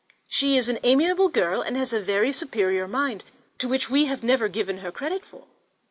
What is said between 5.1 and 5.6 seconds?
for."